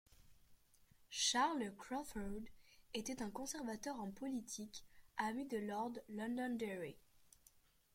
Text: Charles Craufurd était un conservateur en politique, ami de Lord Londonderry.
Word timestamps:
Charles 1.11 1.75
Craufurd 1.77 2.41
était 2.95 3.21
un 3.21 3.29
conservateur 3.29 3.99
en 3.99 4.09
politique, 4.09 4.83
ami 5.17 5.45
de 5.45 5.59
Lord 5.59 5.93
Londonderry. 6.09 6.95